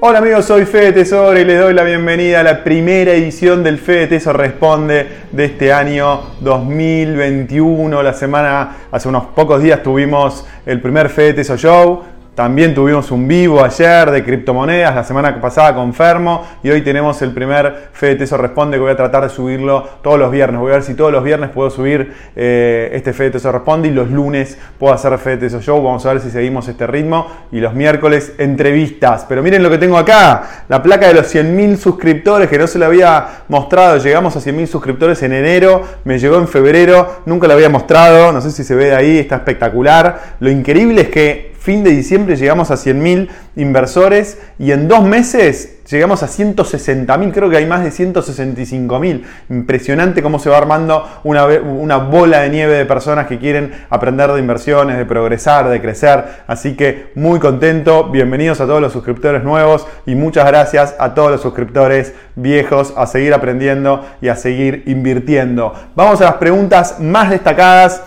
[0.00, 3.78] Hola amigos, soy Fede Tesoro y les doy la bienvenida a la primera edición del
[3.78, 8.02] Fede Tesoro Responde de este año 2021.
[8.02, 12.02] La semana, hace unos pocos días tuvimos el primer Fede Tesoro Show.
[12.38, 17.20] También tuvimos un vivo ayer de criptomonedas, la semana pasada con Fermo y hoy tenemos
[17.22, 20.60] el primer Fede Teso Responde que voy a tratar de subirlo todos los viernes.
[20.60, 23.90] Voy a ver si todos los viernes puedo subir eh, este Fede Teso Responde y
[23.90, 25.82] los lunes puedo hacer Fede Teso Show.
[25.82, 29.26] Vamos a ver si seguimos este ritmo y los miércoles entrevistas.
[29.28, 32.78] Pero miren lo que tengo acá, la placa de los 100.000 suscriptores que no se
[32.78, 33.96] la había mostrado.
[33.96, 38.40] Llegamos a 100.000 suscriptores en enero, me llegó en febrero, nunca la había mostrado, no
[38.40, 40.36] sé si se ve de ahí, está espectacular.
[40.38, 45.78] Lo increíble es que fin de diciembre llegamos a 100.000 inversores y en dos meses
[45.90, 49.22] llegamos a 160.000, creo que hay más de 165.000.
[49.50, 54.30] Impresionante cómo se va armando una, una, bola de nieve de personas que quieren aprender
[54.32, 56.24] de inversiones, de progresar, de crecer.
[56.46, 61.30] Así que muy contento, bienvenidos a todos los suscriptores nuevos y muchas gracias a todos
[61.30, 65.72] los suscriptores viejos a seguir aprendiendo y a seguir invirtiendo.
[65.94, 68.02] Vamos a las preguntas más destacadas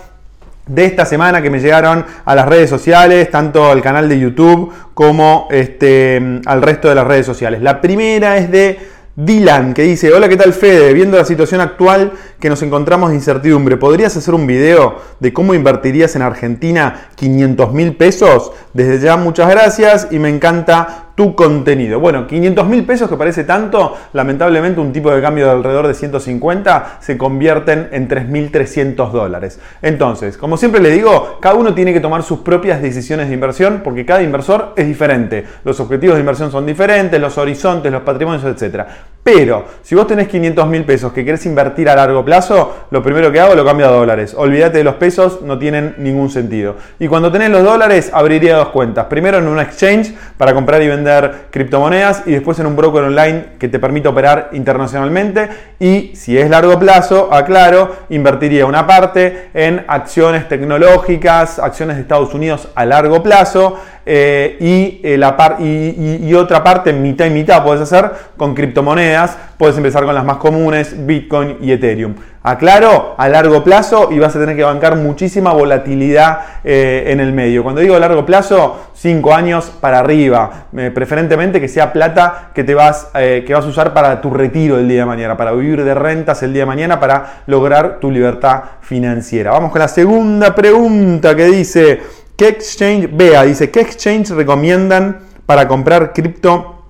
[0.73, 4.73] de esta semana que me llegaron a las redes sociales, tanto al canal de YouTube
[4.93, 7.61] como este, al resto de las redes sociales.
[7.61, 8.79] La primera es de
[9.15, 10.93] Dylan, que dice, hola, ¿qué tal Fede?
[10.93, 15.53] Viendo la situación actual que nos encontramos de incertidumbre, ¿podrías hacer un video de cómo
[15.53, 18.53] invertirías en Argentina 500 mil pesos?
[18.73, 21.99] Desde ya muchas gracias y me encanta tu contenido.
[21.99, 25.93] Bueno, 500 mil pesos que parece tanto, lamentablemente un tipo de cambio de alrededor de
[25.93, 29.59] 150 se convierten en 3.300 dólares.
[29.83, 33.81] Entonces, como siempre le digo, cada uno tiene que tomar sus propias decisiones de inversión
[33.83, 35.45] porque cada inversor es diferente.
[35.63, 38.83] Los objetivos de inversión son diferentes, los horizontes, los patrimonios, etc.
[39.23, 43.31] Pero, si vos tenés 500 mil pesos que querés invertir a largo plazo, lo primero
[43.31, 44.33] que hago lo cambio a dólares.
[44.35, 46.77] Olvídate de los pesos, no tienen ningún sentido.
[46.97, 49.05] Y cuando tenés los dólares, abriría dos cuentas.
[49.05, 51.10] Primero en un exchange para comprar y vender
[51.49, 55.49] criptomonedas y después en un broker online que te permite operar internacionalmente.
[55.79, 62.33] Y si es largo plazo, aclaro, invertiría una parte en acciones tecnológicas, acciones de Estados
[62.33, 67.63] Unidos a largo plazo eh, y, eh, la par y, otra parte, mitad y mitad,
[67.63, 69.37] puedes hacer con criptomonedas.
[69.57, 72.15] Puedes empezar con las más comunes, Bitcoin y Ethereum.
[72.41, 77.31] Aclaro, a largo plazo y vas a tener que bancar muchísima volatilidad eh, en el
[77.31, 77.61] medio.
[77.61, 80.65] Cuando digo largo plazo, 5 años para arriba.
[80.95, 84.87] preferentemente que sea plata que, te vas, que vas a usar para tu retiro el
[84.87, 88.63] día de mañana, para vivir de rentas el día de mañana, para lograr tu libertad
[88.81, 89.51] financiera.
[89.51, 92.20] Vamos con la segunda pregunta que dice...
[92.41, 96.83] ¿Qué exchange, vea, dice, ¿qué exchange recomiendan para comprar cripto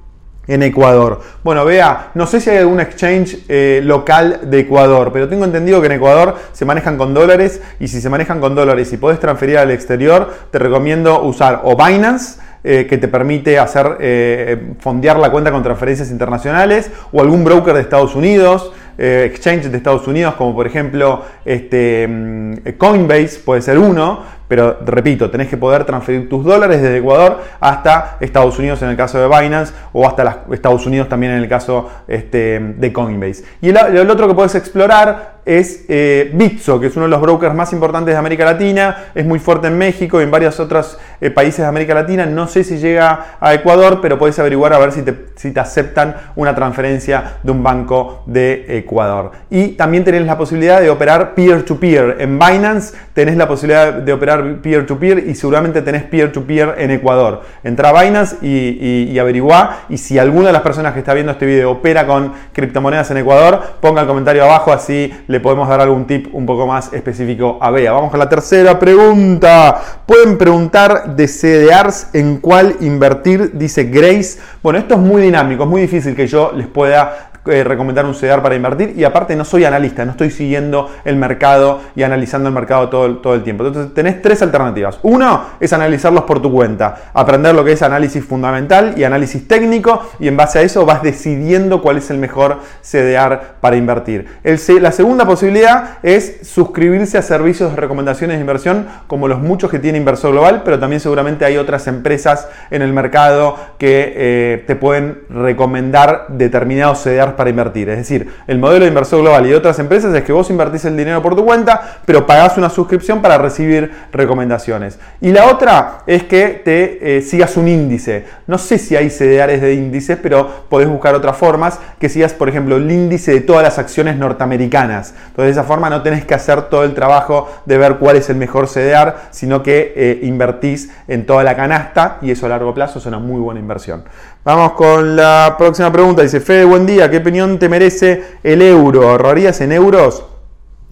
[0.47, 1.19] en Ecuador?
[1.44, 5.81] Bueno, vea, no sé si hay algún exchange eh, local de Ecuador, pero tengo entendido
[5.81, 9.19] que en Ecuador se manejan con dólares y si se manejan con dólares y puedes
[9.19, 15.19] transferir al exterior, te recomiendo usar o Binance, eh, que te permite hacer eh, fondear
[15.19, 20.35] la cuenta con transferencias internacionales o algún broker de Estados Unidos, exchange de Estados Unidos
[20.35, 26.28] como por ejemplo este, mm, Coinbase puede ser uno, pero repito, tenés que poder transferir
[26.28, 30.85] tus dólares desde Ecuador hasta Estados Unidos en el caso de Binance o hasta Estados
[30.85, 33.45] Unidos también en el caso este, de Coinbase.
[33.61, 37.56] Y el, otro que puedes explorar es eh, Bitso, que es uno de los brokers
[37.56, 41.29] más importantes de América Latina, es muy fuerte en México y en varios otros eh,
[41.29, 42.25] países de América Latina.
[42.25, 45.59] No sé si llega a Ecuador, pero puedes averiguar a ver si te, si te
[45.59, 49.31] aceptan una transferencia de un banco de Ecuador.
[49.50, 52.18] Y también tenés la posibilidad de operar peer-to-peer.
[52.18, 52.22] -peer.
[52.22, 57.41] En Binance tenés la posibilidad de operar peer-to-peer y seguramente tenés peer-to-peer en Ecuador.
[57.63, 61.31] Entra a Binance y, y, averigua y si alguna de las personas que está viendo
[61.31, 65.79] este video opera con criptomonedas en Ecuador, ponga el comentario abajo así le podemos dar
[65.79, 67.93] algún tip un poco más específico a Bea.
[67.93, 69.81] Vamos con la tercera pregunta.
[70.05, 74.39] Pueden preguntar de CDRs en cuál invertir, dice Grace.
[74.61, 78.13] Bueno, esto es muy dinámico, es muy difícil que yo les pueda eh, recomendar un
[78.13, 82.50] CDR para invertir y aparte no soy analista, no estoy siguiendo el mercado y analizando
[82.50, 83.66] el mercado todo, todo el tiempo.
[83.66, 85.00] Entonces tenés tres alternativas.
[85.02, 90.08] Uno es analizarlos por tu cuenta, aprender lo que es análisis fundamental y análisis técnico
[90.20, 94.28] y en base a eso vas decidiendo cuál es el mejor CDR para invertir.
[94.44, 99.72] El, la segunda posibilidad es suscribirse a servicios de recomendaciones de inversión como los muchos
[99.72, 104.64] que tiene Inversor Global, pero también seguramente hay otras empresas en el mercado que eh,
[104.67, 107.89] te pueden recomendar determinados CDR para invertir.
[107.89, 110.85] Es decir, el modelo de inversor global y de otras empresas es que vos invertís
[110.85, 114.99] el dinero por tu cuenta, pero pagás una suscripción para recibir recomendaciones.
[115.19, 118.25] Y la otra es que te eh, sigas un índice.
[118.47, 122.49] No sé si hay CDRs de índices, pero podés buscar otras formas que sigas, por
[122.49, 125.13] ejemplo, el índice de todas las acciones norteamericanas.
[125.27, 128.29] Entonces, de esa forma no tenés que hacer todo el trabajo de ver cuál es
[128.29, 132.73] el mejor CDR, sino que eh, invertís en toda la canasta y eso a largo
[132.73, 134.03] plazo es una muy buena inversión.
[134.43, 136.23] Vamos con la próxima pregunta.
[136.23, 137.11] Dice, Fede, buen día.
[137.11, 139.08] ¿Qué opinión te merece el euro?
[139.08, 140.23] ¿Ahorrarías en euros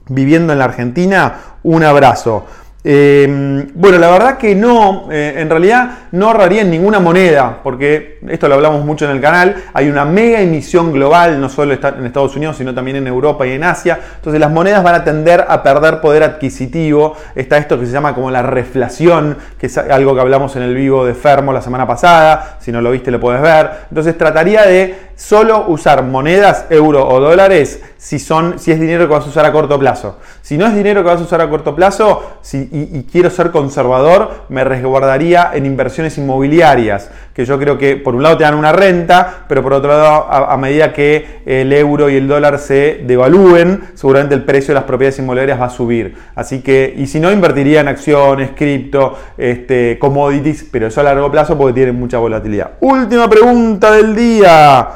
[0.08, 1.40] viviendo en la Argentina?
[1.64, 2.46] Un abrazo.
[2.82, 8.20] Em, bueno, la verdad que no, eh, en realidad no ahorraría en ninguna moneda, porque
[8.30, 12.06] esto lo hablamos mucho en el canal, hay una mega emisión global, no solo en
[12.06, 15.46] Estados Unidos, sino también en Europa y en Asia, entonces las monedas van a tender
[15.46, 20.16] a perder poder adquisitivo, está esto que se llama como la reflación, que es algo
[20.16, 23.20] que hablamos en el vivo de Fermo la semana pasada, si no lo viste lo
[23.20, 28.80] puedes ver, entonces trataría de solo usar monedas, euro o dólares si, son, si es
[28.80, 30.18] dinero que vas a usar a corto plazo.
[30.42, 33.52] Si no es dinero que vas a usar a corto plazo si, y, quiero ser
[33.52, 38.56] conservador, me resguardaría en inversiones inmobiliarias, que yo creo que por un lado te dan
[38.56, 43.02] una renta, pero por otro lado, a, medida que el euro y el dólar se
[43.06, 46.16] devalúen, seguramente el precio de las propiedades inmobiliarias va a subir.
[46.34, 51.30] Así que, y si no, invertiría en acciones, cripto, este, commodities, pero eso a largo
[51.30, 52.72] plazo porque tienen mucha volatilidad.
[52.80, 54.88] Última pregunta del día.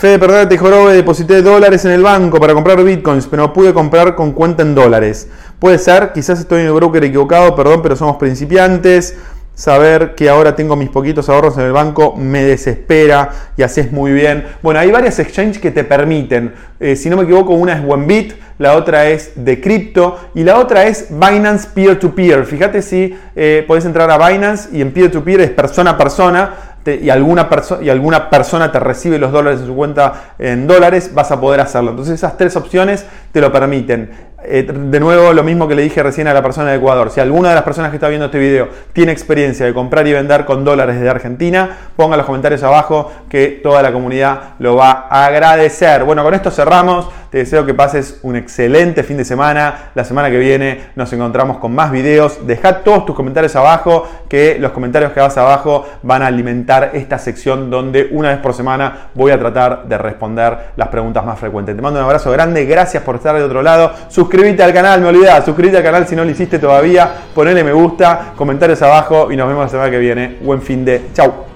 [0.00, 3.74] Fede, perdón, te jorobe, deposité dólares en el banco para comprar bitcoins, pero no pude
[3.74, 5.28] comprar con cuenta en dólares.
[5.58, 9.18] Puede ser, quizás estoy en el broker equivocado, perdón, pero somos principiantes.
[9.54, 14.12] Saber que ahora tengo mis poquitos ahorros en el banco me desespera y haces muy
[14.12, 14.46] bien.
[14.62, 16.54] Bueno, hay varias exchanges que te permiten.
[16.78, 20.58] Eh, si no me equivoco, una es OneBit, la otra es de cripto y la
[20.58, 22.46] otra es Binance Peer-to-Peer.
[22.46, 27.10] Fíjate si eh, podés entrar a Binance y en peer-to-peer es persona a persona y,
[27.10, 27.48] alguna
[27.82, 31.60] y alguna persona te recibe los dólares en su cuenta en dólares, vas a poder
[31.60, 31.90] hacerlo.
[31.90, 34.30] Entonces esas tres opciones te lo permiten.
[34.42, 37.10] Eh, de nuevo, lo mismo que le dije recién a la persona de Ecuador.
[37.10, 40.14] Si alguna de las personas que está viendo este video tiene experiencia de comprar y
[40.14, 45.06] vender con dólares de Argentina, ponga los comentarios abajo que toda la comunidad lo va
[45.10, 46.04] a agradecer.
[46.04, 47.08] Bueno, con esto cerramos.
[47.30, 49.90] Te deseo que pases un excelente fin de semana.
[49.94, 52.46] La semana que viene nos encontramos con más videos.
[52.46, 57.18] Deja todos tus comentarios abajo, que los comentarios que vas abajo van a alimentar esta
[57.18, 61.76] sección donde una vez por semana voy a tratar de responder las preguntas más frecuentes.
[61.76, 62.64] Te mando un abrazo grande.
[62.64, 63.92] Gracias por estar de otro lado.
[64.08, 65.44] Suscríbete al canal, me olvidás.
[65.44, 67.08] Suscríbete al canal si no lo hiciste todavía.
[67.32, 70.38] Ponele me gusta, comentarios abajo y nos vemos la semana que viene.
[70.40, 71.10] Buen fin de.
[71.14, 71.49] Chau.